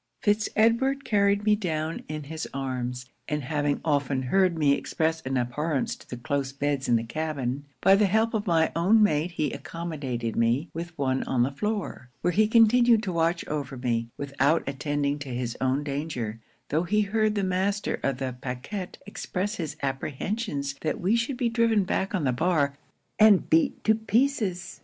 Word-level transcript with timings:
Fitz 0.23 0.49
Edward 0.55 1.05
carried 1.05 1.43
me 1.45 1.55
down 1.55 2.01
in 2.07 2.23
his 2.23 2.47
arms; 2.55 3.05
and 3.27 3.43
having 3.43 3.79
often 3.85 4.23
heard 4.23 4.57
me 4.57 4.73
express 4.73 5.21
an 5.27 5.37
abhorrence 5.37 5.95
to 5.95 6.09
the 6.09 6.17
close 6.17 6.51
beds 6.51 6.89
in 6.89 6.95
the 6.95 7.03
cabin, 7.03 7.65
by 7.81 7.93
the 7.95 8.07
help 8.07 8.33
of 8.33 8.47
my 8.47 8.71
own 8.75 9.03
maid 9.03 9.29
he 9.33 9.51
accommodated 9.51 10.35
me 10.35 10.69
with 10.73 10.97
one 10.97 11.21
on 11.25 11.43
the 11.43 11.51
floor; 11.51 12.09
where 12.21 12.33
he 12.33 12.47
continued 12.47 13.03
to 13.03 13.13
watch 13.13 13.45
over 13.47 13.77
me, 13.77 14.09
without 14.17 14.63
attending 14.67 15.19
to 15.19 15.29
his 15.29 15.55
own 15.61 15.83
danger, 15.83 16.39
tho' 16.69 16.81
he 16.81 17.01
heard 17.01 17.35
the 17.35 17.43
master 17.43 17.99
of 18.01 18.17
the 18.17 18.35
pacquet 18.41 18.89
express 19.05 19.57
his 19.57 19.77
apprehensions 19.83 20.73
that 20.81 20.99
we 20.99 21.15
should 21.15 21.37
be 21.37 21.47
driven 21.47 21.83
back 21.83 22.15
on 22.15 22.23
the 22.23 22.31
bar, 22.33 22.75
and 23.19 23.51
beat 23.51 23.83
to 23.83 23.93
pieces. 23.93 24.79